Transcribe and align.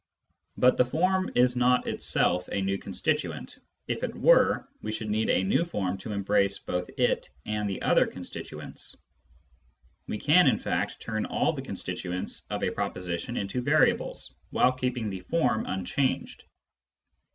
But 0.57 0.77
the 0.77 0.85
form 0.85 1.31
is 1.35 1.55
not 1.55 1.85
itself 1.85 2.49
a 2.51 2.59
new 2.59 2.79
constituent; 2.79 3.59
if 3.87 4.01
it 4.03 4.15
were, 4.15 4.67
we 4.81 4.91
should 4.91 5.11
need 5.11 5.29
a 5.29 5.43
new 5.43 5.63
form 5.63 5.95
to 5.99 6.11
embrace 6.11 6.57
both 6.57 6.89
it 6.97 7.29
and 7.45 7.69
the 7.69 7.79
other 7.83 8.07
constituents.. 8.07 8.97
We 10.07 10.17
can, 10.17 10.47
in 10.47 10.57
fact, 10.57 11.01
turn 11.03 11.27
all 11.27 11.53
the 11.53 11.61
constituents 11.61 12.47
of 12.49 12.63
a 12.63 12.71
proposition 12.71 13.37
into 13.37 13.61
variables, 13.61 14.33
while 14.49 14.71
keeping 14.73 15.11
the 15.11 15.19
form 15.19 15.67
unchanged. 15.67 16.45